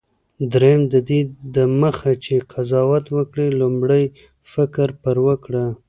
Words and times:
دریم: 0.53 0.81
ددې 0.93 1.19
دمخه 1.55 2.11
چي 2.23 2.35
قضاوت 2.51 3.05
وکړې، 3.15 3.47
لومړی 3.59 4.03
فکر 4.53 4.87
پر 5.03 5.15
وکړه. 5.27 5.65